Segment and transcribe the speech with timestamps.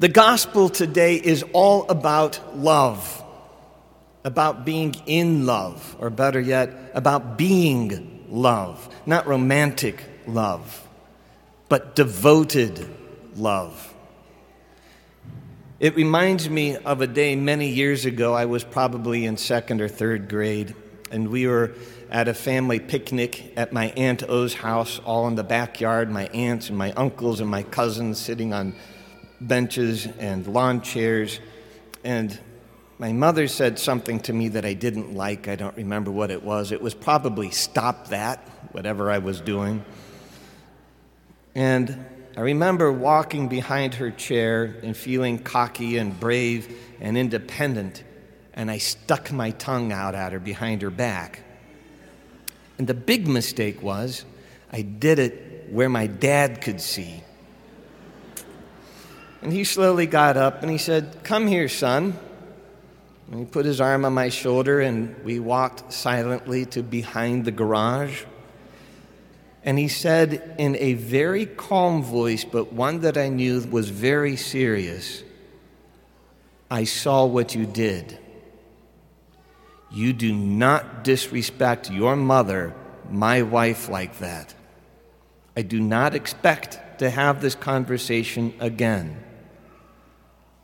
[0.00, 3.24] The gospel today is all about love,
[4.22, 8.88] about being in love, or better yet, about being love.
[9.06, 10.86] Not romantic love,
[11.68, 12.88] but devoted
[13.34, 13.92] love.
[15.80, 18.34] It reminds me of a day many years ago.
[18.34, 20.76] I was probably in second or third grade,
[21.10, 21.74] and we were
[22.08, 26.08] at a family picnic at my Aunt O's house, all in the backyard.
[26.08, 28.76] My aunts and my uncles and my cousins sitting on
[29.40, 31.40] benches and lawn chairs.
[32.04, 32.38] And
[32.98, 35.48] my mother said something to me that I didn't like.
[35.48, 36.72] I don't remember what it was.
[36.72, 38.40] It was probably stop that,
[38.72, 39.84] whatever I was doing.
[41.54, 42.06] And
[42.36, 48.04] I remember walking behind her chair and feeling cocky and brave and independent,
[48.54, 51.42] and I stuck my tongue out at her behind her back.
[52.78, 54.24] And the big mistake was
[54.72, 57.22] I did it where my dad could see.
[59.42, 62.18] And he slowly got up and he said, Come here, son.
[63.30, 67.50] And he put his arm on my shoulder and we walked silently to behind the
[67.50, 68.24] garage.
[69.64, 74.36] And he said in a very calm voice, but one that I knew was very
[74.36, 75.22] serious
[76.70, 78.18] I saw what you did.
[79.90, 82.74] You do not disrespect your mother,
[83.10, 84.54] my wife, like that.
[85.56, 89.16] I do not expect to have this conversation again.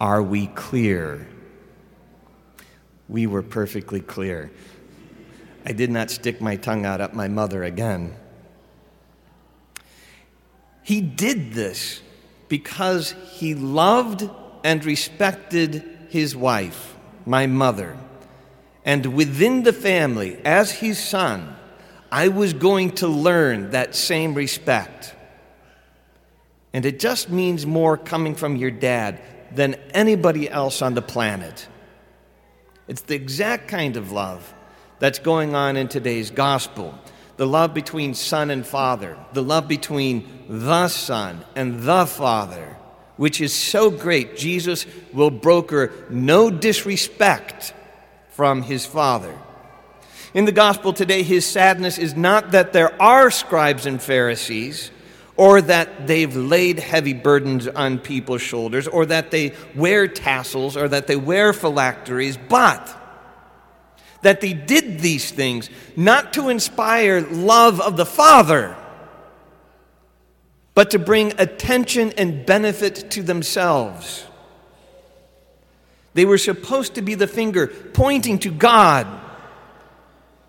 [0.00, 1.26] Are we clear?
[3.08, 4.50] We were perfectly clear.
[5.64, 8.14] I did not stick my tongue out at my mother again.
[10.82, 12.00] He did this
[12.48, 14.28] because he loved
[14.62, 17.96] and respected his wife, my mother.
[18.84, 21.56] And within the family, as his son,
[22.12, 25.14] I was going to learn that same respect.
[26.72, 29.20] And it just means more coming from your dad
[29.56, 31.66] than anybody else on the planet.
[32.86, 34.54] It's the exact kind of love
[34.98, 36.98] that's going on in today's gospel
[37.36, 42.76] the love between son and father, the love between the son and the father,
[43.16, 47.74] which is so great, Jesus will broker no disrespect
[48.30, 49.38] from his father.
[50.32, 54.90] In the gospel today, his sadness is not that there are scribes and Pharisees,
[55.36, 60.88] or that they've laid heavy burdens on people's shoulders, or that they wear tassels, or
[60.88, 62.96] that they wear phylacteries, but
[64.22, 68.74] that they did these things not to inspire love of the Father,
[70.74, 74.24] but to bring attention and benefit to themselves.
[76.14, 79.06] They were supposed to be the finger pointing to God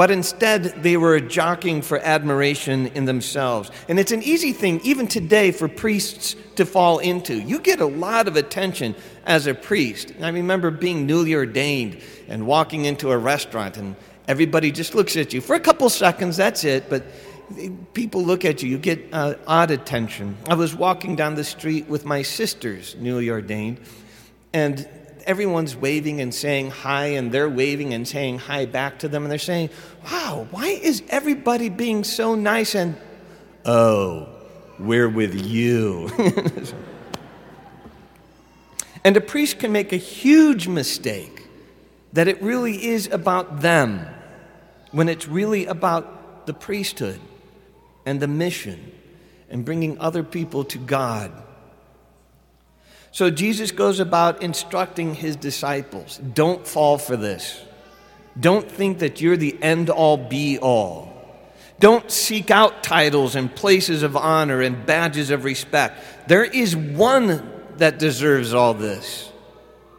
[0.00, 3.70] but instead, they were jockeying for admiration in themselves.
[3.86, 7.34] And it's an easy thing, even today, for priests to fall into.
[7.38, 8.94] You get a lot of attention
[9.26, 10.14] as a priest.
[10.22, 13.94] I remember being newly ordained and walking into a restaurant, and
[14.26, 17.04] everybody just looks at you for a couple seconds, that's it, but
[17.92, 20.34] people look at you, you get uh, odd attention.
[20.48, 23.80] I was walking down the street with my sisters, newly ordained,
[24.54, 24.88] and
[25.26, 29.30] everyone's waving and saying hi, and they're waving and saying hi back to them, and
[29.30, 29.70] they're saying,
[30.10, 32.74] Wow, why is everybody being so nice?
[32.74, 32.96] And,
[33.64, 34.28] oh,
[34.78, 36.10] we're with you.
[39.04, 41.46] and a priest can make a huge mistake
[42.12, 44.06] that it really is about them
[44.90, 47.20] when it's really about the priesthood
[48.04, 48.92] and the mission
[49.48, 51.32] and bringing other people to God.
[53.12, 57.62] So Jesus goes about instructing his disciples don't fall for this.
[58.38, 61.10] Don't think that you're the end all be all.
[61.80, 66.28] Don't seek out titles and places of honor and badges of respect.
[66.28, 69.30] There is one that deserves all this.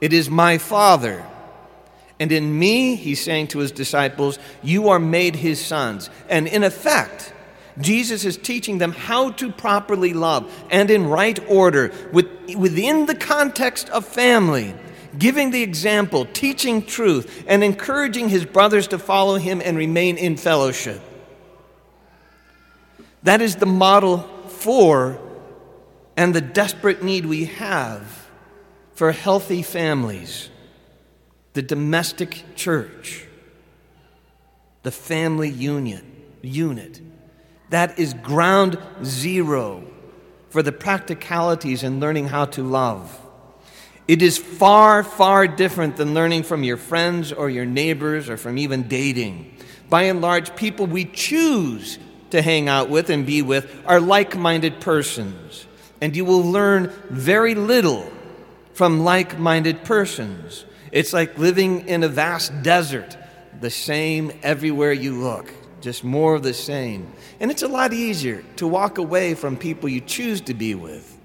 [0.00, 1.24] It is my Father.
[2.20, 6.10] And in me, he's saying to his disciples, you are made his sons.
[6.28, 7.32] And in effect,
[7.80, 13.14] Jesus is teaching them how to properly love and in right order with, within the
[13.14, 14.74] context of family,
[15.18, 20.36] giving the example, teaching truth, and encouraging his brothers to follow him and remain in
[20.36, 21.00] fellowship.
[23.22, 24.18] That is the model
[24.48, 25.18] for
[26.16, 28.28] and the desperate need we have
[28.92, 30.50] for healthy families,
[31.54, 33.26] the domestic church,
[34.82, 36.04] the family union,
[36.42, 37.00] unit
[37.72, 39.82] that is ground zero
[40.50, 43.18] for the practicalities in learning how to love.
[44.06, 48.58] It is far, far different than learning from your friends or your neighbors or from
[48.58, 49.56] even dating.
[49.88, 51.98] By and large, people we choose
[52.28, 55.66] to hang out with and be with are like minded persons,
[56.02, 58.10] and you will learn very little
[58.74, 60.66] from like minded persons.
[60.90, 63.16] It's like living in a vast desert,
[63.60, 67.12] the same everywhere you look, just more of the same.
[67.40, 71.18] And it's a lot easier to walk away from people you choose to be with.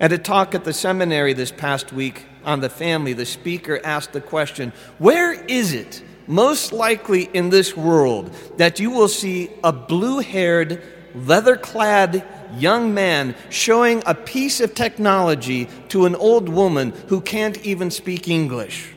[0.00, 4.12] At a talk at the seminary this past week on the family, the speaker asked
[4.12, 9.72] the question Where is it most likely in this world that you will see a
[9.72, 10.82] blue haired,
[11.14, 12.26] leather clad
[12.56, 18.26] young man showing a piece of technology to an old woman who can't even speak
[18.26, 18.94] English?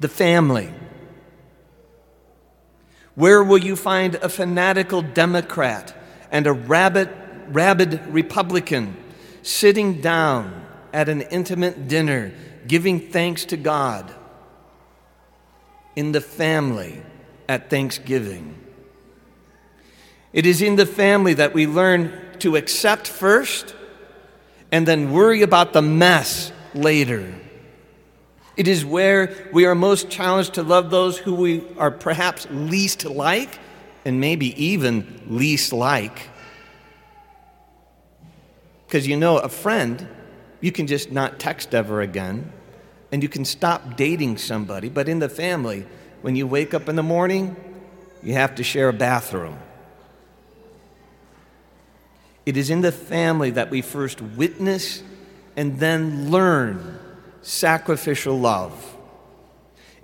[0.00, 0.68] The family.
[3.14, 5.94] Where will you find a fanatical Democrat
[6.30, 7.10] and a rabid
[7.48, 8.96] rabid Republican
[9.42, 12.32] sitting down at an intimate dinner,
[12.66, 14.12] giving thanks to God
[15.96, 17.02] in the family
[17.48, 18.58] at Thanksgiving.
[20.32, 23.74] It is in the family that we learn to accept first
[24.72, 27.32] and then worry about the mess later.
[28.56, 33.04] It is where we are most challenged to love those who we are perhaps least
[33.04, 33.58] like
[34.04, 36.28] and maybe even least like.
[38.86, 40.06] Because you know, a friend,
[40.60, 42.52] you can just not text ever again,
[43.10, 44.88] and you can stop dating somebody.
[44.88, 45.84] But in the family,
[46.22, 47.56] when you wake up in the morning,
[48.22, 49.58] you have to share a bathroom.
[52.46, 55.02] It is in the family that we first witness
[55.56, 57.00] and then learn
[57.44, 58.96] sacrificial love.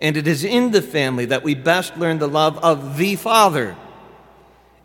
[0.00, 3.76] And it is in the family that we best learn the love of the Father.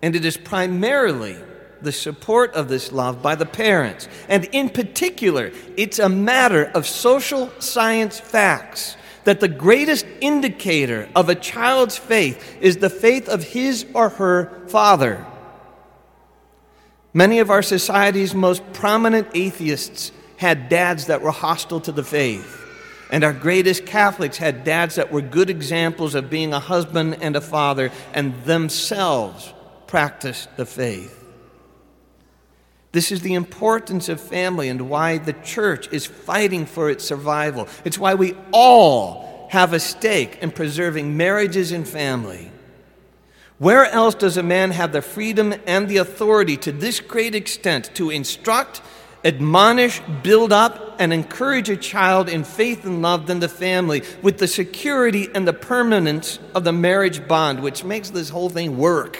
[0.01, 1.37] And it is primarily
[1.81, 4.07] the support of this love by the parents.
[4.27, 11.29] And in particular, it's a matter of social science facts that the greatest indicator of
[11.29, 15.25] a child's faith is the faith of his or her father.
[17.13, 22.61] Many of our society's most prominent atheists had dads that were hostile to the faith.
[23.11, 27.35] And our greatest Catholics had dads that were good examples of being a husband and
[27.35, 29.53] a father and themselves
[29.87, 31.23] practiced the faith.
[32.91, 37.67] This is the importance of family and why the church is fighting for its survival.
[37.83, 42.51] It's why we all have a stake in preserving marriages and family.
[43.57, 47.91] Where else does a man have the freedom and the authority to this great extent
[47.95, 48.81] to instruct,
[49.25, 54.37] admonish, build up, and encourage a child in faith and love than the family with
[54.37, 59.19] the security and the permanence of the marriage bond, which makes this whole thing work?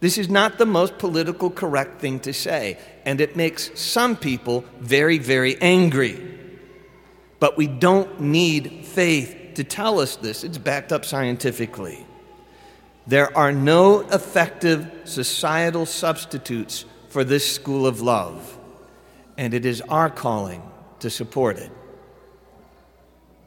[0.00, 4.64] This is not the most political correct thing to say, and it makes some people
[4.80, 6.38] very, very angry.
[7.38, 12.04] But we don't need faith to tell us this, it's backed up scientifically.
[13.06, 18.58] There are no effective societal substitutes for this school of love,
[19.36, 20.62] and it is our calling
[20.98, 21.70] to support it.